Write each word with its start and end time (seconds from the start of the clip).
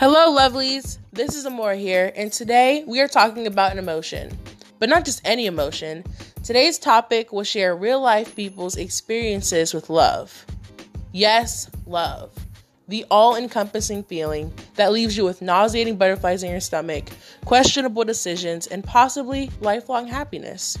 Hello, 0.00 0.34
lovelies. 0.34 0.96
This 1.12 1.34
is 1.34 1.44
Amora 1.44 1.78
here, 1.78 2.10
and 2.16 2.32
today 2.32 2.84
we 2.86 3.00
are 3.02 3.06
talking 3.06 3.46
about 3.46 3.72
an 3.72 3.78
emotion, 3.78 4.34
but 4.78 4.88
not 4.88 5.04
just 5.04 5.20
any 5.26 5.44
emotion. 5.44 6.04
Today's 6.42 6.78
topic 6.78 7.32
will 7.34 7.44
share 7.44 7.76
real 7.76 8.00
life 8.00 8.34
people's 8.34 8.78
experiences 8.78 9.74
with 9.74 9.90
love. 9.90 10.46
Yes, 11.12 11.70
love. 11.84 12.32
The 12.88 13.04
all 13.10 13.36
encompassing 13.36 14.04
feeling 14.04 14.54
that 14.76 14.90
leaves 14.90 15.18
you 15.18 15.24
with 15.26 15.42
nauseating 15.42 15.96
butterflies 15.96 16.42
in 16.42 16.50
your 16.50 16.60
stomach, 16.60 17.10
questionable 17.44 18.04
decisions, 18.04 18.68
and 18.68 18.82
possibly 18.82 19.50
lifelong 19.60 20.06
happiness. 20.06 20.78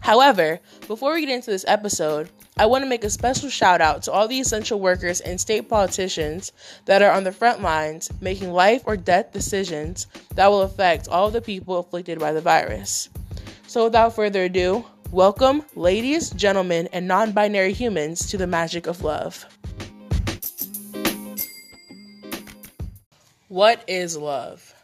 However, 0.00 0.58
before 0.88 1.14
we 1.14 1.20
get 1.20 1.30
into 1.30 1.52
this 1.52 1.64
episode, 1.68 2.30
I 2.58 2.64
want 2.64 2.84
to 2.84 2.88
make 2.88 3.04
a 3.04 3.10
special 3.10 3.50
shout 3.50 3.82
out 3.82 4.04
to 4.04 4.12
all 4.12 4.28
the 4.28 4.40
essential 4.40 4.80
workers 4.80 5.20
and 5.20 5.38
state 5.38 5.68
politicians 5.68 6.52
that 6.86 7.02
are 7.02 7.10
on 7.10 7.24
the 7.24 7.32
front 7.32 7.60
lines 7.60 8.10
making 8.22 8.50
life 8.50 8.82
or 8.86 8.96
death 8.96 9.30
decisions 9.30 10.06
that 10.36 10.48
will 10.48 10.62
affect 10.62 11.06
all 11.06 11.26
of 11.26 11.34
the 11.34 11.42
people 11.42 11.76
afflicted 11.76 12.18
by 12.18 12.32
the 12.32 12.40
virus. 12.40 13.10
So, 13.66 13.84
without 13.84 14.14
further 14.16 14.44
ado, 14.44 14.86
welcome, 15.10 15.64
ladies, 15.74 16.30
gentlemen, 16.30 16.88
and 16.94 17.06
non 17.06 17.32
binary 17.32 17.74
humans, 17.74 18.30
to 18.30 18.38
the 18.38 18.46
magic 18.46 18.86
of 18.86 19.02
love. 19.02 19.44
What 23.48 23.84
is 23.86 24.16
love? 24.16 24.75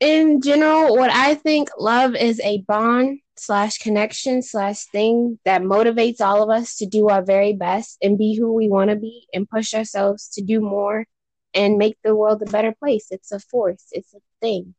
In 0.00 0.42
general, 0.42 0.96
what 0.96 1.10
I 1.10 1.34
think 1.34 1.70
love 1.78 2.14
is 2.14 2.40
a 2.40 2.62
bond 2.62 3.20
slash 3.36 3.78
connection 3.78 4.42
slash 4.42 4.84
thing 4.86 5.38
that 5.44 5.62
motivates 5.62 6.20
all 6.20 6.42
of 6.42 6.50
us 6.50 6.76
to 6.76 6.86
do 6.86 7.08
our 7.08 7.22
very 7.22 7.54
best 7.54 7.98
and 8.02 8.18
be 8.18 8.36
who 8.36 8.52
we 8.52 8.68
want 8.68 8.90
to 8.90 8.96
be 8.96 9.26
and 9.32 9.48
push 9.48 9.74
ourselves 9.74 10.28
to 10.34 10.42
do 10.42 10.60
more 10.60 11.06
and 11.54 11.78
make 11.78 11.96
the 12.04 12.14
world 12.14 12.42
a 12.42 12.50
better 12.50 12.74
place. 12.78 13.06
It's 13.10 13.32
a 13.32 13.40
force, 13.40 13.86
it's 13.92 14.12
a 14.14 14.18
thing. 14.40 14.74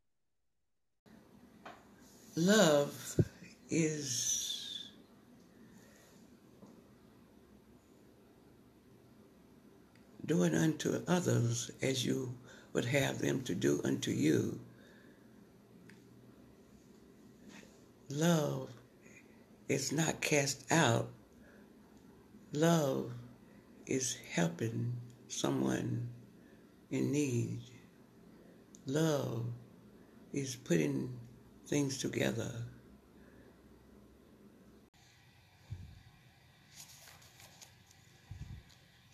Love 2.36 3.20
is 3.70 4.90
doing 10.28 10.54
unto 10.54 11.02
others 11.08 11.72
as 11.82 12.06
you 12.06 12.36
would 12.73 12.86
have 12.86 13.18
them 13.18 13.42
to 13.42 13.56
do 13.56 13.82
unto 13.84 14.12
you. 14.12 14.60
Love 18.10 18.70
is 19.68 19.92
not 19.92 20.22
cast 20.22 20.72
out. 20.72 21.10
Love 22.54 23.12
is 23.86 24.18
helping 24.34 24.94
someone 25.28 26.08
in 26.92 27.12
need. 27.12 27.60
Love 28.86 29.46
is 30.34 30.56
putting 30.56 31.10
things 31.68 31.98
together. 31.98 32.52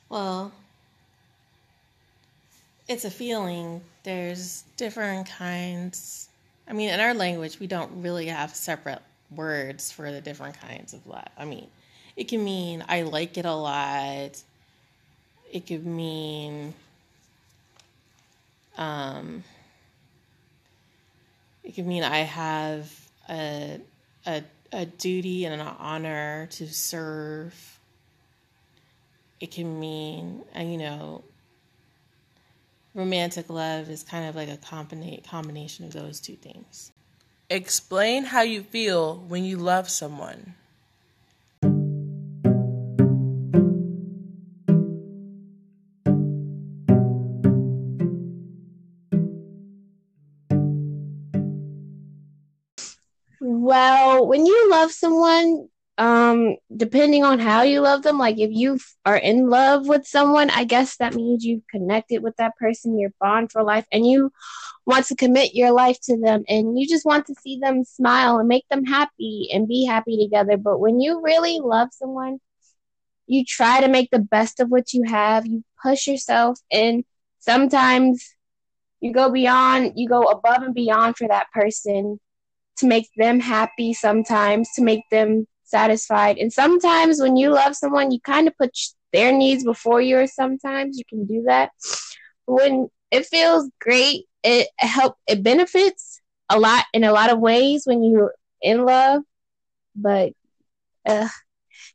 Well, 0.09 0.51
it's 2.87 3.05
a 3.05 3.09
feeling. 3.09 3.81
There's 4.03 4.63
different 4.77 5.27
kinds 5.27 6.29
I 6.67 6.73
mean, 6.73 6.89
in 6.89 6.99
our 6.99 7.13
language, 7.13 7.59
we 7.59 7.67
don't 7.67 8.01
really 8.01 8.27
have 8.27 8.55
separate 8.55 9.01
words 9.35 9.91
for 9.91 10.11
the 10.11 10.21
different 10.21 10.59
kinds 10.59 10.93
of 10.93 11.05
love. 11.05 11.27
I 11.37 11.45
mean, 11.45 11.67
it 12.15 12.27
can 12.27 12.43
mean 12.43 12.83
I 12.87 13.01
like 13.01 13.37
it 13.37 13.45
a 13.45 13.53
lot. 13.53 14.41
It 15.51 15.67
could 15.67 15.85
mean 15.85 16.73
um 18.75 19.43
it 21.63 21.75
could 21.75 21.85
mean 21.85 22.03
I 22.03 22.19
have 22.19 22.91
a 23.29 23.79
a 24.25 24.43
a 24.71 24.85
duty 24.85 25.45
and 25.45 25.61
an 25.61 25.67
honor 25.79 26.47
to 26.51 26.67
serve. 26.67 27.79
It 29.39 29.51
can 29.51 29.79
mean, 29.79 30.41
uh, 30.57 30.61
you 30.61 30.77
know, 30.77 31.23
romantic 32.93 33.49
love 33.49 33.89
is 33.89 34.03
kind 34.03 34.27
of 34.27 34.35
like 34.35 34.49
a 34.49 34.57
combina- 34.57 35.23
combination 35.23 35.85
of 35.85 35.93
those 35.93 36.19
two 36.19 36.35
things. 36.35 36.91
Explain 37.49 38.25
how 38.25 38.41
you 38.41 38.63
feel 38.63 39.17
when 39.27 39.43
you 39.43 39.57
love 39.57 39.89
someone. 39.89 40.55
Well, 53.39 54.27
when 54.27 54.45
you 54.45 54.69
love 54.69 54.91
someone, 54.91 55.67
um 55.99 56.55
depending 56.75 57.23
on 57.23 57.37
how 57.37 57.61
you 57.61 57.79
love 57.79 58.01
them 58.01 58.17
like 58.17 58.39
if 58.39 58.49
you 58.51 58.79
are 59.05 59.17
in 59.17 59.47
love 59.47 59.87
with 59.87 60.07
someone 60.07 60.49
i 60.49 60.63
guess 60.63 60.97
that 60.97 61.13
means 61.13 61.45
you've 61.45 61.67
connected 61.69 62.23
with 62.23 62.35
that 62.37 62.55
person 62.57 62.97
you're 62.97 63.13
bond 63.21 63.51
for 63.51 63.63
life 63.63 63.85
and 63.91 64.07
you 64.07 64.31
want 64.87 65.05
to 65.05 65.15
commit 65.15 65.53
your 65.53 65.71
life 65.71 65.97
to 66.01 66.19
them 66.19 66.43
and 66.49 66.79
you 66.79 66.87
just 66.87 67.05
want 67.05 67.27
to 67.27 67.35
see 67.41 67.59
them 67.59 67.83
smile 67.83 68.39
and 68.39 68.47
make 68.47 68.67
them 68.69 68.83
happy 68.83 69.47
and 69.53 69.67
be 69.67 69.85
happy 69.85 70.21
together. 70.21 70.57
But 70.57 70.79
when 70.79 70.99
you 70.99 71.21
really 71.23 71.59
love 71.63 71.89
someone 71.93 72.39
you 73.27 73.45
try 73.45 73.81
to 73.81 73.87
make 73.87 74.09
the 74.11 74.19
best 74.19 74.59
of 74.59 74.69
what 74.69 74.93
you 74.93 75.03
have. 75.03 75.45
You 75.45 75.63
push 75.81 76.07
yourself 76.07 76.59
and 76.71 77.03
sometimes 77.39 78.35
you 78.99 79.13
go 79.13 79.31
beyond 79.31 79.93
you 79.95 80.07
go 80.07 80.23
above 80.23 80.63
and 80.63 80.73
beyond 80.73 81.17
for 81.17 81.27
that 81.27 81.47
person 81.53 82.19
to 82.77 82.87
make 82.87 83.07
them 83.17 83.39
happy 83.39 83.93
sometimes 83.93 84.69
to 84.75 84.81
make 84.81 85.03
them 85.11 85.45
satisfied. 85.73 86.37
And 86.37 86.53
sometimes 86.53 87.19
when 87.19 87.35
you 87.35 87.49
love 87.49 87.75
someone, 87.75 88.11
you 88.11 88.19
kind 88.21 88.47
of 88.47 88.55
put 88.57 88.77
their 89.11 89.33
needs 89.33 89.63
before 89.63 90.01
yours. 90.01 90.35
Sometimes 90.35 90.97
you 90.99 91.03
can 91.09 91.25
do 91.25 91.43
that. 91.47 91.71
When 92.45 92.89
it 93.09 93.25
feels 93.25 93.69
great, 93.81 94.25
it 94.43 94.67
help 94.77 95.15
it 95.27 95.41
benefits 95.41 96.21
a 96.49 96.59
lot 96.59 96.85
in 96.93 97.03
a 97.03 97.11
lot 97.11 97.31
of 97.31 97.39
ways 97.39 97.83
when 97.85 98.03
you're 98.03 98.35
in 98.61 98.85
love. 98.85 99.23
But 99.95 100.33
uh, 101.07 101.29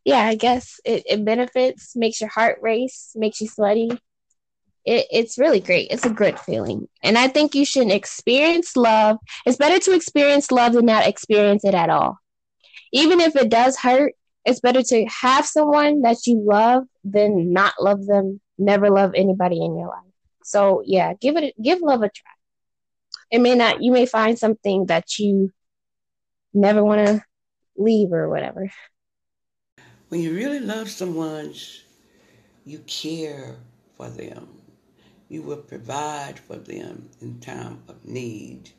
yeah, 0.04 0.22
I 0.32 0.34
guess 0.34 0.80
it, 0.84 1.04
it 1.06 1.24
benefits, 1.24 1.94
makes 1.94 2.20
your 2.20 2.30
heart 2.30 2.58
race, 2.60 3.12
makes 3.14 3.40
you 3.40 3.46
sweaty. 3.46 3.90
It, 4.84 5.06
it's 5.10 5.38
really 5.38 5.60
great. 5.60 5.88
It's 5.90 6.06
a 6.06 6.10
good 6.22 6.38
feeling. 6.40 6.88
And 7.02 7.16
I 7.16 7.28
think 7.28 7.54
you 7.54 7.64
should 7.64 7.90
experience 7.90 8.76
love. 8.76 9.18
It's 9.46 9.58
better 9.58 9.78
to 9.78 9.94
experience 9.94 10.50
love 10.50 10.72
than 10.72 10.86
not 10.86 11.06
experience 11.06 11.64
it 11.64 11.74
at 11.74 11.90
all 11.90 12.18
even 12.92 13.20
if 13.20 13.36
it 13.36 13.50
does 13.50 13.78
hurt, 13.78 14.14
it's 14.44 14.60
better 14.60 14.82
to 14.82 15.04
have 15.06 15.46
someone 15.46 16.02
that 16.02 16.26
you 16.26 16.40
love 16.44 16.84
than 17.04 17.52
not 17.52 17.74
love 17.80 18.06
them, 18.06 18.40
never 18.58 18.90
love 18.90 19.12
anybody 19.14 19.62
in 19.62 19.76
your 19.76 19.88
life. 19.88 20.12
So 20.44 20.82
yeah, 20.86 21.12
give 21.20 21.36
it 21.36 21.54
give 21.62 21.80
love 21.80 22.02
a 22.02 22.08
try. 22.08 22.30
It 23.30 23.40
may 23.40 23.54
not 23.54 23.82
you 23.82 23.92
may 23.92 24.06
find 24.06 24.38
something 24.38 24.86
that 24.86 25.18
you 25.18 25.52
never 26.54 26.82
want 26.82 27.06
to 27.06 27.22
leave 27.76 28.12
or 28.12 28.28
whatever. 28.28 28.70
When 30.08 30.22
you 30.22 30.34
really 30.34 30.60
love 30.60 30.88
someone, 30.88 31.52
you 32.64 32.78
care 32.86 33.56
for 33.94 34.08
them. 34.08 34.48
You 35.28 35.42
will 35.42 35.58
provide 35.58 36.38
for 36.38 36.56
them 36.56 37.10
in 37.20 37.40
time 37.40 37.82
of 37.88 38.06
need. 38.06 38.70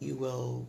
You 0.00 0.16
will 0.16 0.68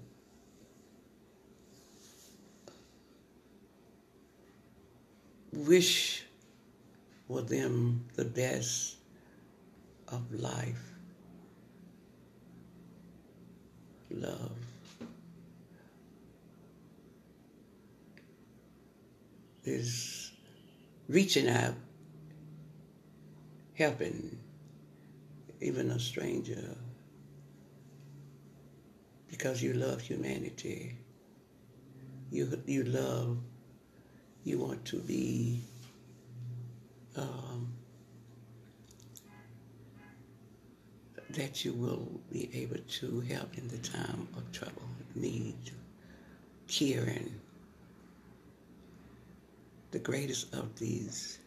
wish 5.54 6.24
for 7.28 7.42
them 7.42 8.06
the 8.16 8.26
best 8.26 8.98
of 10.08 10.32
life, 10.34 10.94
love. 14.10 14.52
Is 19.66 20.32
reaching 21.08 21.48
out, 21.48 21.76
helping 23.76 24.40
even 25.62 25.92
a 25.92 26.00
stranger 26.00 26.76
because 29.30 29.62
you 29.62 29.74
love 29.74 30.02
humanity. 30.02 30.98
You, 32.32 32.62
you 32.66 32.84
love 32.84 33.38
you 34.44 34.58
want 34.58 34.84
to 34.86 34.98
be 34.98 35.62
um, 37.16 37.68
that 41.32 41.64
you 41.64 41.74
will 41.74 42.08
be 42.32 42.50
able 42.54 42.82
to 42.88 43.22
help 43.22 43.58
in 43.58 43.68
the 43.68 43.78
time 43.78 44.28
of 44.36 44.52
trouble, 44.52 44.82
need, 45.16 45.56
caring. 46.68 47.32
The 49.92 50.00
greatest 50.00 50.54
of 50.54 50.78
these 50.80 51.40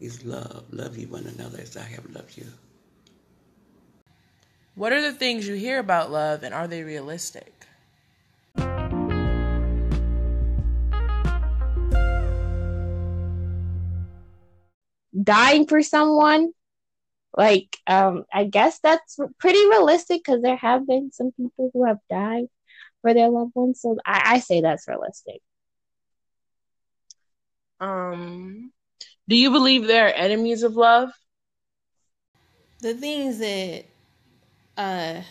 is 0.00 0.24
love. 0.24 0.64
Love 0.70 0.96
you 0.96 1.08
one 1.08 1.26
another 1.26 1.58
as 1.60 1.76
I 1.76 1.82
have 1.82 2.08
loved 2.10 2.36
you. 2.36 2.46
What 4.74 4.92
are 4.92 5.00
the 5.02 5.12
things 5.12 5.46
you 5.46 5.54
hear 5.54 5.78
about 5.78 6.10
love 6.10 6.42
and 6.42 6.54
are 6.54 6.66
they 6.66 6.82
realistic? 6.82 7.59
Dying 15.22 15.66
for 15.66 15.82
someone, 15.82 16.52
like, 17.36 17.76
um, 17.86 18.24
I 18.32 18.44
guess 18.44 18.80
that's 18.80 19.18
pretty 19.38 19.58
realistic 19.68 20.22
because 20.24 20.42
there 20.42 20.56
have 20.56 20.86
been 20.86 21.10
some 21.12 21.32
people 21.32 21.70
who 21.72 21.84
have 21.86 21.98
died 22.08 22.46
for 23.02 23.14
their 23.14 23.28
loved 23.28 23.52
ones. 23.54 23.80
So 23.80 23.96
I, 24.04 24.34
I 24.34 24.38
say 24.40 24.60
that's 24.60 24.88
realistic. 24.88 25.40
Um, 27.80 28.72
do 29.28 29.36
you 29.36 29.50
believe 29.50 29.86
there 29.86 30.06
are 30.06 30.12
enemies 30.12 30.62
of 30.62 30.76
love? 30.76 31.10
The 32.80 32.94
things 32.94 33.38
that 33.38 33.84
uh 34.76 35.22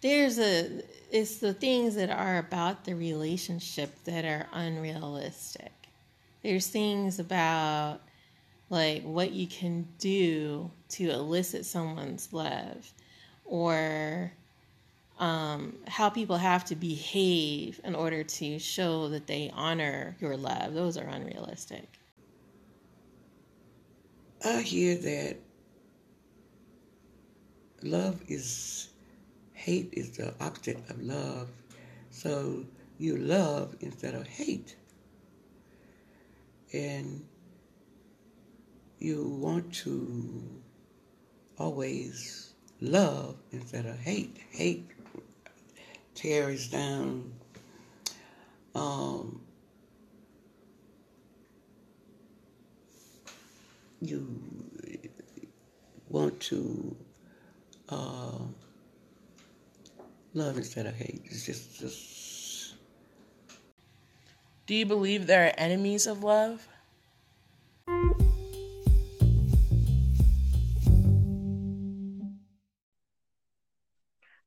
there's 0.00 0.38
a 0.38 0.82
it's 1.10 1.38
the 1.38 1.54
things 1.54 1.94
that 1.94 2.10
are 2.10 2.38
about 2.38 2.84
the 2.84 2.94
relationship 2.94 4.04
that 4.04 4.24
are 4.24 4.46
unrealistic. 4.52 5.72
There's 6.46 6.68
things 6.68 7.18
about 7.18 8.02
like 8.70 9.02
what 9.02 9.32
you 9.32 9.48
can 9.48 9.88
do 9.98 10.70
to 10.90 11.10
elicit 11.10 11.66
someone's 11.66 12.32
love 12.32 12.88
or 13.44 14.30
um, 15.18 15.74
how 15.88 16.08
people 16.08 16.36
have 16.36 16.64
to 16.66 16.76
behave 16.76 17.80
in 17.82 17.96
order 17.96 18.22
to 18.22 18.60
show 18.60 19.08
that 19.08 19.26
they 19.26 19.50
honor 19.56 20.16
your 20.20 20.36
love. 20.36 20.72
Those 20.72 20.96
are 20.96 21.08
unrealistic. 21.08 21.88
I 24.44 24.62
hear 24.62 24.94
that 24.98 25.38
love 27.82 28.22
is 28.28 28.90
hate 29.52 29.88
is 29.90 30.12
the 30.12 30.32
opposite 30.40 30.78
of 30.90 31.02
love. 31.02 31.48
So 32.12 32.64
you 32.98 33.16
love 33.16 33.74
instead 33.80 34.14
of 34.14 34.28
hate. 34.28 34.76
And 36.72 37.24
you 38.98 39.28
want 39.40 39.72
to 39.74 40.62
always 41.58 42.52
love 42.80 43.36
instead 43.52 43.86
of 43.86 43.98
hate. 43.98 44.36
Hate 44.50 44.90
tears 46.14 46.68
down 46.68 47.32
um, 48.76 49.40
you 54.02 54.26
want 56.10 56.38
to 56.40 56.94
uh, 57.88 58.38
love 60.34 60.56
instead 60.58 60.84
of 60.86 60.94
hate. 60.94 61.22
It's 61.24 61.46
just, 61.46 61.80
just. 61.80 62.35
Do 64.66 64.74
you 64.74 64.84
believe 64.84 65.28
there 65.28 65.46
are 65.46 65.52
enemies 65.56 66.08
of 66.08 66.24
love? 66.24 66.66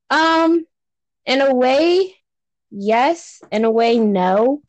Um, 0.09 0.65
in 1.25 1.39
a 1.39 1.55
way, 1.55 2.15
yes. 2.69 3.41
In 3.49 3.63
a 3.63 3.71
way, 3.71 3.97
no, 3.97 4.61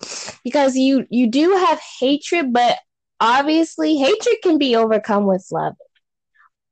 because 0.44 0.76
you 0.76 1.04
you 1.10 1.26
do 1.28 1.56
have 1.56 1.80
hatred, 1.98 2.52
but 2.52 2.78
obviously, 3.18 3.96
hatred 3.96 4.36
can 4.44 4.56
be 4.56 4.76
overcome 4.76 5.26
with 5.26 5.44
love. 5.50 5.74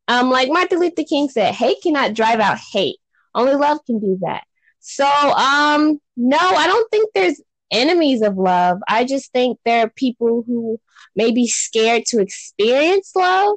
Um, 0.07 0.31
like 0.31 0.51
Martin 0.51 0.79
Luther 0.79 1.03
King 1.03 1.29
said, 1.29 1.53
hate 1.53 1.79
cannot 1.83 2.15
drive 2.15 2.39
out 2.39 2.59
hate. 2.73 2.99
Only 3.35 3.57
love 3.57 3.79
can 3.87 3.99
do 3.99 4.19
that. 4.21 4.45
So, 4.79 5.05
um, 5.05 6.01
no, 6.17 6.39
I 6.39 6.69
don't 6.69 6.89
think 6.93 7.11
there's 7.13 7.41
enemies 7.71 8.23
of 8.23 8.37
love. 8.37 8.79
I 8.89 9.05
just 9.05 9.33
think 9.33 9.59
there 9.65 9.87
are 9.87 9.91
people 9.91 10.45
who 10.47 10.81
may 11.15 11.33
be 11.33 11.47
scared 11.47 12.05
to 12.07 12.21
experience 12.21 13.13
love 13.15 13.57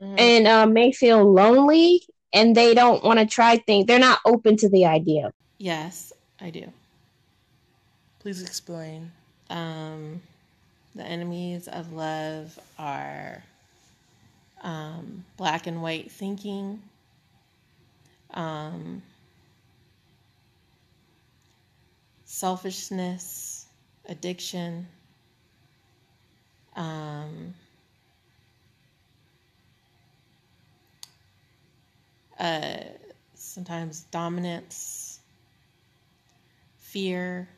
mm-hmm. 0.00 0.14
and 0.18 0.46
uh, 0.46 0.66
may 0.66 0.92
feel 0.92 1.32
lonely 1.32 2.02
and 2.32 2.56
they 2.56 2.74
don't 2.74 3.04
want 3.04 3.18
to 3.20 3.26
try 3.26 3.58
things. 3.58 3.86
They're 3.86 3.98
not 3.98 4.20
open 4.24 4.56
to 4.58 4.68
the 4.68 4.86
idea. 4.86 5.32
Yes, 5.58 6.12
I 6.40 6.50
do. 6.50 6.72
Please 8.18 8.42
explain. 8.42 9.12
Um, 9.50 10.20
the 10.94 11.04
enemies 11.04 11.68
of 11.68 11.92
love 11.92 12.58
are 12.78 13.42
um, 14.62 15.24
black 15.36 15.66
and 15.66 15.82
white 15.82 16.10
thinking, 16.10 16.82
um, 18.32 19.02
selfishness, 22.34 23.66
addiction, 24.08 24.84
um, 26.74 27.54
uh, 32.40 32.78
sometimes 33.34 34.00
dominance, 34.10 35.20
fear, 36.80 37.48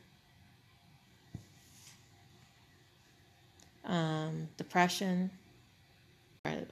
um, 3.83 4.47
depression 4.57 5.31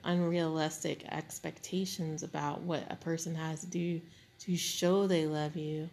unrealistic 0.06 1.04
expectations 1.12 2.24
about 2.24 2.62
what 2.62 2.86
a 2.90 2.96
person 2.96 3.36
has 3.36 3.60
to 3.60 3.68
do 3.68 4.00
to 4.40 4.56
show 4.56 5.06
they 5.06 5.26
love 5.26 5.58
you. 5.58 5.90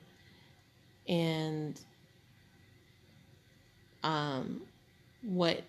And 1.08 1.80
um, 4.02 4.60
what 5.22 5.62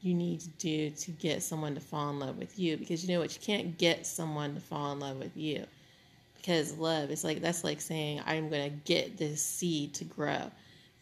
you 0.00 0.14
need 0.14 0.40
to 0.40 0.48
do 0.50 0.90
to 0.90 1.10
get 1.12 1.42
someone 1.42 1.74
to 1.74 1.80
fall 1.80 2.10
in 2.10 2.20
love 2.20 2.38
with 2.38 2.58
you 2.58 2.76
because 2.76 3.04
you 3.04 3.12
know 3.12 3.20
what 3.20 3.34
you 3.34 3.40
can't 3.40 3.76
get 3.78 4.06
someone 4.06 4.54
to 4.54 4.60
fall 4.60 4.92
in 4.92 5.00
love 5.00 5.16
with 5.16 5.36
you 5.36 5.64
because 6.36 6.76
love 6.78 7.10
is 7.10 7.24
like 7.24 7.40
that's 7.40 7.64
like 7.64 7.80
saying 7.80 8.20
i'm 8.24 8.48
going 8.48 8.70
to 8.70 8.76
get 8.84 9.16
this 9.16 9.42
seed 9.42 9.92
to 9.92 10.04
grow 10.04 10.48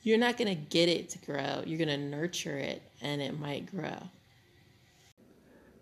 you're 0.03 0.17
not 0.17 0.39
going 0.39 0.49
to 0.49 0.55
get 0.55 0.89
it 0.89 1.11
to 1.11 1.19
grow 1.19 1.63
you're 1.67 1.77
going 1.77 1.89
to 1.89 1.99
nurture 1.99 2.57
it 2.57 2.81
and 3.03 3.21
it 3.21 3.39
might 3.39 3.71
grow 3.71 3.99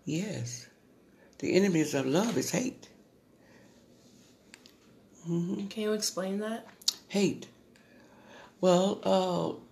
yes 0.03 0.67
the 1.39 1.53
enemies 1.53 1.93
of 1.93 2.05
love 2.05 2.37
is 2.37 2.49
hate. 2.49 2.87
Mm-hmm. 5.29 5.67
Can 5.67 5.83
you 5.83 5.93
explain 5.93 6.39
that? 6.39 6.65
Hate. 7.07 7.47
Well, 8.61 8.99
uh, 9.03 9.64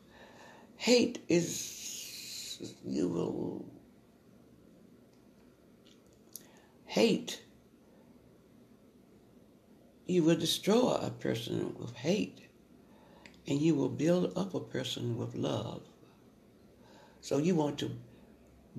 hate 0.84 1.24
is 1.30 2.74
you 2.86 3.08
will 3.08 3.66
hate. 6.86 7.42
You 10.06 10.24
will 10.24 10.36
destroy 10.36 10.96
a 10.96 11.10
person 11.10 11.74
with 11.80 11.96
hate, 11.96 12.50
and 13.48 13.62
you 13.62 13.76
will 13.76 13.88
build 13.88 14.38
up 14.38 14.54
a 14.54 14.60
person 14.60 15.18
with 15.18 15.36
love. 15.36 15.84
So 17.22 17.38
you 17.38 17.56
want 17.56 17.78
to 17.80 17.90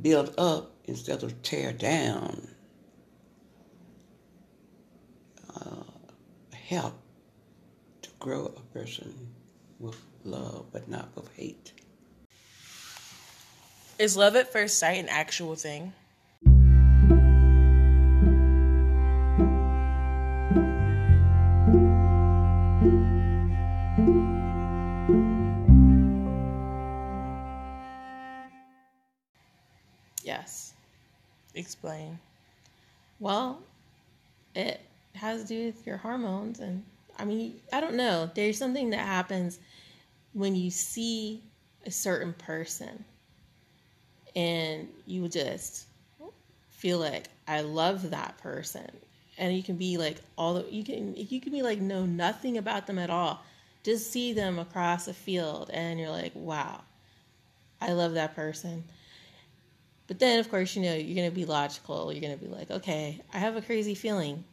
build 0.03 0.35
up 0.37 0.73
instead 0.85 1.23
of 1.23 1.41
tear 1.41 1.73
down. 1.73 2.49
Uh, 5.57 5.85
help 6.53 7.01
to 8.03 8.11
grow 8.19 8.53
a 8.55 8.75
person 8.79 9.15
with 9.81 9.97
love, 10.23 10.67
but 10.71 10.87
not 10.87 11.09
with 11.17 11.35
hate. 11.35 11.73
Is 14.05 14.19
love 14.19 14.37
at 14.37 14.53
first 14.53 14.79
sight 14.79 14.99
an 14.99 15.09
actual 15.09 15.57
thing? 15.57 15.95
Yes. 30.23 30.75
Explain. 31.55 32.19
Well, 33.19 33.63
it 34.55 34.83
has 35.15 35.41
to 35.41 35.49
do 35.49 35.65
with 35.65 35.87
your 35.87 35.97
hormones 35.97 36.61
and 36.61 36.85
I 37.19 37.25
mean, 37.25 37.59
I 37.73 37.81
don't 37.81 37.95
know. 37.95 38.31
There's 38.35 38.59
something 38.59 38.91
that 38.91 38.99
happens 38.99 39.59
when 40.35 40.55
you 40.55 40.71
see 40.71 41.43
a 41.87 41.91
certain 41.91 42.35
person 42.35 43.07
and 44.37 44.89
you 45.07 45.29
just 45.29 45.87
feel 46.71 46.99
like 46.99 47.29
I 47.47 47.63
love 47.63 48.11
that 48.11 48.37
person. 48.39 48.91
And 49.39 49.57
you 49.57 49.63
can 49.63 49.77
be 49.77 49.97
like 49.97 50.19
all 50.37 50.55
the 50.55 50.67
you 50.71 50.85
can 50.85 51.15
you 51.17 51.41
can 51.41 51.53
be 51.53 51.63
like 51.63 51.81
know 51.81 52.07
nothing 52.07 52.59
about 52.59 52.87
them 52.87 52.99
at 52.99 53.11
all. 53.11 53.43
Just 53.83 54.13
see 54.13 54.33
them 54.33 54.59
across 54.59 55.09
a 55.09 55.15
field 55.15 55.71
and 55.73 55.99
you're 55.99 56.11
like 56.11 56.33
wow 56.35 56.81
i 57.81 57.93
love 57.93 58.15
that 58.15 58.35
person. 58.35 58.85
But 60.07 60.19
then 60.19 60.39
of 60.39 60.51
course 60.51 60.77
you 60.77 60.83
know 60.83 60.95
you're 60.95 61.17
to 61.31 61.35
be 61.35 61.45
logical. 61.45 62.13
You're 62.13 62.21
to 62.39 62.45
be 62.45 62.51
like 62.51 62.71
okay 62.71 63.21
i 63.33 63.39
have 63.39 63.57
a 63.57 63.63
crazy 63.63 63.95
feeling. 63.95 64.45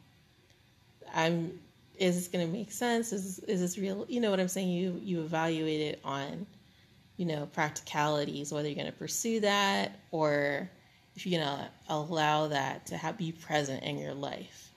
I'm 1.14 1.58
is 1.98 2.16
this 2.16 2.28
to 2.46 2.52
make 2.52 2.72
sense? 2.72 3.12
Is 3.12 3.38
is 3.40 3.60
this 3.60 3.78
real? 3.78 4.04
You 4.08 4.20
know 4.20 4.30
what 4.30 4.40
i'm 4.40 4.48
saying? 4.48 4.68
You 4.68 5.00
you 5.04 5.20
evaluate 5.20 5.80
it 5.80 6.00
on 6.04 6.46
you 7.16 7.26
know 7.26 7.46
practicalities 7.52 8.52
whether 8.52 8.68
you're 8.68 8.74
going 8.74 8.86
to 8.86 8.98
pursue 8.98 9.40
that 9.40 9.98
or 10.10 10.70
if 11.14 11.26
you're 11.26 11.40
going 11.40 11.58
to 11.58 11.68
allow 11.90 12.48
that 12.48 12.86
to 12.86 12.96
have, 12.96 13.18
be 13.18 13.32
present 13.32 13.82
in 13.82 13.98
your 13.98 14.14
life 14.14 14.72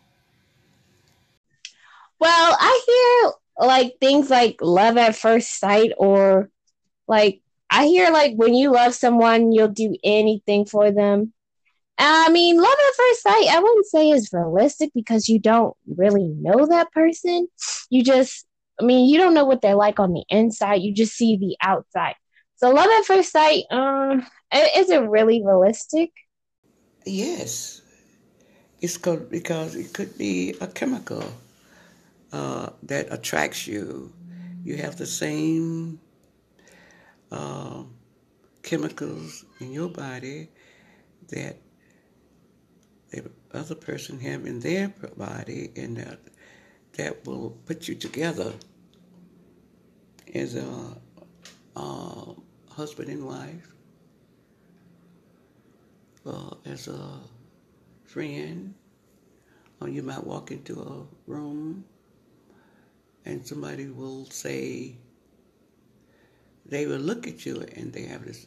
Well, 2.19 2.57
I 2.59 2.81
hear 2.85 3.67
like 3.67 3.97
things 3.99 4.29
like 4.29 4.57
love 4.61 4.97
at 4.97 5.15
first 5.15 5.59
sight 5.59 5.91
or 5.97 6.49
like 7.07 7.41
I 7.69 7.85
hear 7.85 8.11
like 8.11 8.35
when 8.35 8.53
you 8.53 8.71
love 8.71 8.93
someone, 8.93 9.51
you'll 9.51 9.67
do 9.67 9.95
anything 10.03 10.65
for 10.65 10.91
them. 10.91 11.33
I 11.97 12.29
mean, 12.29 12.57
love 12.57 12.65
at 12.67 12.95
first 12.95 13.23
sight, 13.23 13.47
I 13.49 13.59
wouldn't 13.59 13.85
say 13.85 14.09
is 14.09 14.33
realistic 14.33 14.91
because 14.93 15.29
you 15.29 15.39
don't 15.39 15.75
really 15.87 16.27
know 16.27 16.65
that 16.67 16.91
person. 16.91 17.47
You 17.89 18.03
just, 18.03 18.45
I 18.81 18.83
mean, 18.83 19.09
you 19.09 19.17
don't 19.17 19.33
know 19.33 19.45
what 19.45 19.61
they're 19.61 19.75
like 19.75 19.99
on 19.99 20.13
the 20.13 20.23
inside. 20.29 20.81
You 20.81 20.93
just 20.93 21.13
see 21.13 21.37
the 21.37 21.55
outside. 21.61 22.15
So, 22.57 22.69
love 22.69 22.87
at 22.89 23.05
first 23.05 23.31
sight, 23.31 23.63
um, 23.69 24.25
is 24.53 24.89
it 24.89 25.01
really 25.09 25.43
realistic? 25.45 26.11
Yes, 27.05 27.81
it's 28.81 28.97
called, 28.97 29.29
because 29.29 29.75
it 29.75 29.93
could 29.93 30.17
be 30.17 30.55
a 30.61 30.67
chemical 30.67 31.23
uh, 32.31 32.69
that 32.83 33.11
attracts 33.11 33.67
you. 33.67 34.11
You 34.63 34.77
have 34.77 34.97
the 34.97 35.05
same 35.05 35.99
uh, 37.31 37.83
chemicals 38.63 39.45
in 39.59 39.71
your 39.71 39.89
body 39.89 40.49
that 41.29 41.57
the 43.11 43.29
other 43.53 43.75
person 43.75 44.19
have 44.19 44.45
in 44.45 44.59
their 44.59 44.89
body, 45.17 45.71
and 45.75 45.97
that 45.97 46.19
that 46.93 47.25
will 47.25 47.51
put 47.65 47.87
you 47.87 47.95
together 47.95 48.53
as 50.33 50.55
a, 50.55 50.97
a 51.75 52.35
husband 52.75 53.09
and 53.09 53.25
wife, 53.25 53.73
uh, 56.25 56.55
as 56.65 56.87
a 56.87 57.19
friend, 58.05 58.73
or 59.79 59.89
you 59.89 60.01
might 60.01 60.23
walk 60.23 60.51
into 60.51 60.81
a 60.81 61.31
room 61.31 61.85
and 63.25 63.45
somebody 63.45 63.87
will 63.87 64.25
say, 64.25 64.95
they 66.65 66.85
will 66.85 66.99
look 66.99 67.27
at 67.27 67.45
you 67.45 67.65
and 67.75 67.93
they 67.93 68.03
have 68.03 68.25
this 68.25 68.45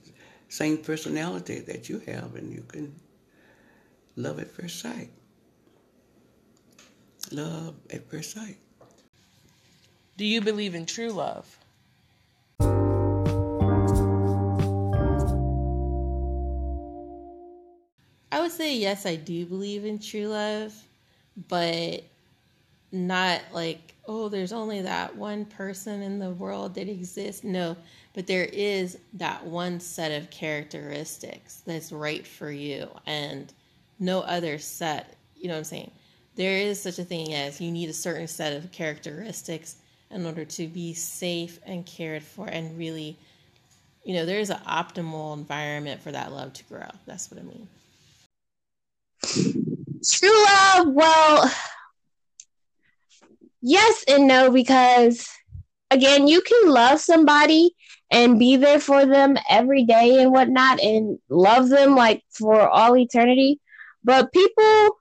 same 0.48 0.78
personality 0.78 1.60
that 1.60 1.88
you 1.88 2.00
have, 2.06 2.34
and 2.34 2.52
you 2.52 2.64
can 2.68 2.94
love 4.16 4.38
at 4.40 4.50
first 4.50 4.80
sight. 4.80 5.10
Love 7.30 7.74
at 7.90 8.08
first 8.10 8.32
sight. 8.32 8.56
Do 10.16 10.24
you 10.24 10.40
believe 10.40 10.74
in 10.74 10.86
true 10.86 11.10
love? 11.10 11.46
I 18.30 18.40
would 18.40 18.52
say 18.52 18.76
yes, 18.76 19.06
I 19.06 19.16
do 19.16 19.46
believe 19.46 19.84
in 19.84 19.98
true 19.98 20.26
love, 20.28 20.74
but 21.48 22.04
not 22.92 23.40
like, 23.52 23.94
oh, 24.06 24.28
there's 24.28 24.52
only 24.52 24.82
that 24.82 25.16
one 25.16 25.44
person 25.44 26.02
in 26.02 26.18
the 26.18 26.30
world 26.30 26.74
that 26.74 26.88
exists. 26.88 27.44
No, 27.44 27.76
but 28.14 28.26
there 28.26 28.44
is 28.44 28.98
that 29.14 29.44
one 29.46 29.80
set 29.80 30.12
of 30.12 30.30
characteristics 30.30 31.62
that's 31.66 31.92
right 31.92 32.26
for 32.26 32.50
you 32.50 32.88
and 33.06 33.52
no 33.98 34.20
other 34.20 34.58
set. 34.58 35.16
You 35.36 35.48
know 35.48 35.54
what 35.54 35.58
I'm 35.58 35.64
saying? 35.64 35.90
There 36.36 36.58
is 36.58 36.80
such 36.80 36.98
a 36.98 37.04
thing 37.04 37.34
as 37.34 37.60
you 37.60 37.70
need 37.70 37.88
a 37.88 37.94
certain 37.94 38.28
set 38.28 38.56
of 38.56 38.70
characteristics 38.72 39.76
in 40.10 40.24
order 40.24 40.44
to 40.44 40.68
be 40.68 40.94
safe 40.94 41.58
and 41.66 41.84
cared 41.84 42.22
for 42.22 42.46
and 42.46 42.78
really, 42.78 43.16
you 44.04 44.14
know, 44.14 44.24
there's 44.24 44.50
an 44.50 44.60
optimal 44.66 45.36
environment 45.36 46.00
for 46.00 46.12
that 46.12 46.32
love 46.32 46.52
to 46.54 46.64
grow. 46.64 46.88
That's 47.06 47.30
what 47.30 47.40
I 47.40 47.42
mean. 47.42 47.68
True 50.04 50.44
love, 50.44 50.88
well, 50.94 51.50
yes 53.60 54.04
and 54.08 54.26
no, 54.28 54.50
because 54.50 55.28
again, 55.90 56.28
you 56.28 56.40
can 56.40 56.70
love 56.70 57.00
somebody 57.00 57.74
and 58.10 58.38
be 58.38 58.56
there 58.56 58.80
for 58.80 59.04
them 59.06 59.36
every 59.50 59.84
day 59.84 60.20
and 60.22 60.32
whatnot 60.32 60.80
and 60.80 61.18
love 61.28 61.68
them 61.68 61.94
like 61.94 62.22
for 62.30 62.68
all 62.68 62.96
eternity. 62.96 63.60
But 64.04 64.32
people 64.32 64.96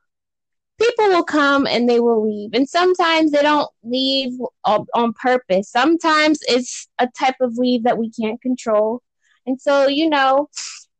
people 0.79 1.07
will 1.07 1.23
come 1.23 1.65
and 1.65 1.89
they 1.89 1.99
will 1.99 2.23
leave. 2.23 2.51
And 2.53 2.67
sometimes 2.69 3.31
they 3.31 3.41
don't 3.41 3.69
leave 3.83 4.33
on 4.65 5.13
purpose. 5.13 5.69
Sometimes 5.69 6.39
it's 6.47 6.87
a 6.99 7.07
type 7.17 7.35
of 7.41 7.57
leave 7.57 7.83
that 7.83 7.97
we 7.97 8.11
can't 8.11 8.41
control. 8.41 9.01
And 9.45 9.59
so, 9.59 9.87
you 9.87 10.09
know, 10.09 10.49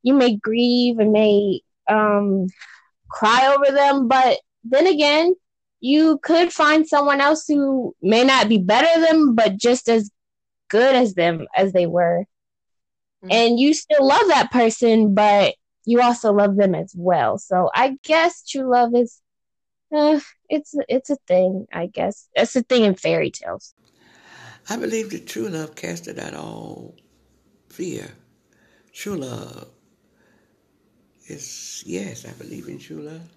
you 0.04 0.13
may 0.13 0.36
grieve 0.36 1.00
and 1.00 1.12
may 1.12 1.62
um 1.89 2.48
cry 3.10 3.54
over 3.54 3.74
them, 3.74 4.08
but 4.08 4.40
then 4.64 4.88
again, 4.88 5.36
you 5.80 6.20
could 6.24 6.52
find 6.52 6.88
someone 6.88 7.22
else 7.22 7.46
who 7.48 7.96
may 8.02 8.24
not 8.24 8.50
be 8.50 8.58
better 8.58 9.02
than 9.02 9.36
but 9.36 9.58
just 9.58 9.88
as 9.88 10.10
good 10.70 10.96
as 10.96 11.14
them 11.14 11.48
as 11.56 11.74
they 11.74 11.86
were. 11.86 12.26
Mm-hmm. 13.24 13.32
And 13.32 13.60
you 13.60 13.74
still 13.74 14.06
love 14.06 14.28
that 14.28 14.52
person, 14.52 15.14
but 15.14 15.56
you 15.86 16.02
also 16.02 16.34
love 16.34 16.58
them 16.58 16.76
as 16.76 16.94
well. 16.96 17.38
So 17.38 17.70
I 17.74 17.98
guess 18.04 18.44
true 18.44 18.70
love 18.70 18.94
is 18.96 19.22
uh, 19.96 20.20
it's 20.50 20.76
it's 20.90 21.10
a 21.10 21.18
thing, 21.28 21.66
I 21.72 21.88
guess. 21.88 22.28
It's 22.34 22.56
a 22.56 22.64
thing 22.64 22.84
in 22.84 22.96
fairy 22.96 23.32
tales. 23.32 23.74
I 24.70 24.76
believe 24.76 25.12
that 25.12 25.28
true 25.28 25.48
love 25.48 25.76
casted 25.76 26.20
out 26.20 26.34
all 26.34 26.96
fear. 27.70 28.12
True 28.92 29.16
love 29.16 29.70
is 31.27 31.84
yes, 31.86 32.25
I 32.25 32.31
believe 32.31 32.67
in 32.67 32.79
true 32.79 33.01
love. 33.01 33.29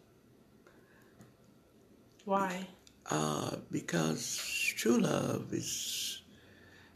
Why? 2.25 2.67
Uh, 3.11 3.57
because 3.71 4.39
true 4.77 4.99
love 4.99 5.53
is 5.53 6.23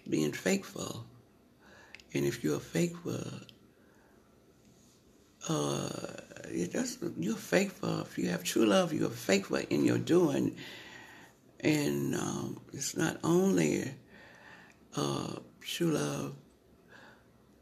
being 0.09 0.33
faithful. 0.33 1.05
And 2.13 2.25
if 2.25 2.45
you're 2.45 2.61
faithful, 2.61 3.21
uh, 5.49 5.89
it 6.45 6.73
does, 6.73 6.99
you're 7.19 7.35
faithful. 7.35 8.03
If 8.03 8.17
you 8.17 8.29
have 8.29 8.45
true 8.45 8.67
love, 8.67 8.93
you're 8.93 9.11
faithful 9.11 9.57
in 9.57 9.85
your 9.85 9.99
doing. 9.99 10.57
And 11.61 12.15
um, 12.15 12.61
it's 12.73 12.97
not 12.97 13.19
only 13.25 13.91
uh, 14.97 15.33
true 15.61 15.91
love 15.93 16.35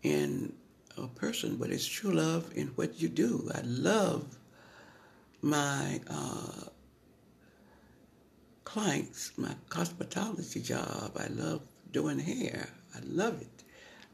in 0.02 0.52
a 0.96 1.06
person, 1.06 1.56
but 1.56 1.70
it's 1.70 1.86
true 1.86 2.12
love 2.12 2.50
in 2.54 2.68
what 2.68 3.00
you 3.00 3.08
do. 3.08 3.50
I 3.54 3.60
love 3.62 4.24
my 5.40 6.00
uh, 6.08 6.64
clients, 8.64 9.32
my 9.36 9.54
hospitality 9.70 10.60
job. 10.60 11.12
I 11.18 11.26
love 11.28 11.62
doing 11.90 12.18
hair. 12.18 12.68
I 12.94 13.00
love 13.06 13.40
it. 13.40 13.64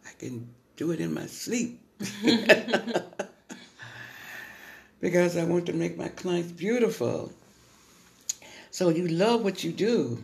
I 0.07 0.11
can 0.19 0.49
do 0.77 0.91
it 0.93 1.01
in 1.01 1.13
my 1.13 1.27
sleep. 1.27 1.81
because 5.01 5.37
I 5.37 5.45
want 5.45 5.67
to 5.67 5.73
make 5.73 5.97
my 5.97 6.09
clients 6.09 6.53
beautiful. 6.53 7.33
So 8.71 8.89
you 8.91 9.09
love 9.09 9.43
what 9.43 9.65
you 9.65 9.73
do. 9.73 10.23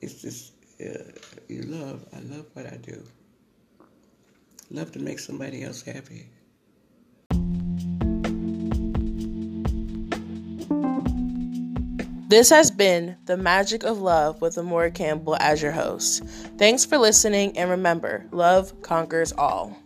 It's 0.00 0.22
just, 0.22 0.52
uh, 0.80 1.12
you 1.48 1.62
love, 1.62 2.04
I 2.14 2.20
love 2.20 2.46
what 2.54 2.66
I 2.66 2.76
do. 2.76 3.02
Love 4.70 4.92
to 4.92 4.98
make 4.98 5.18
somebody 5.18 5.62
else 5.62 5.82
happy. 5.82 6.28
This 12.28 12.50
has 12.50 12.72
been 12.72 13.16
The 13.26 13.36
Magic 13.36 13.84
of 13.84 14.00
Love 14.00 14.40
with 14.40 14.56
Amora 14.56 14.92
Campbell 14.92 15.36
as 15.38 15.62
your 15.62 15.70
host. 15.70 16.24
Thanks 16.58 16.84
for 16.84 16.98
listening, 16.98 17.56
and 17.56 17.70
remember, 17.70 18.26
love 18.32 18.82
conquers 18.82 19.32
all. 19.32 19.78